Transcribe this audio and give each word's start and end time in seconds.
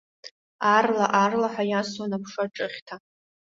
Аарла-аарлаҳәа 0.71 1.63
иасуан 1.67 2.11
аԥша 2.17 2.45
ҿыхьҭа. 2.55 2.95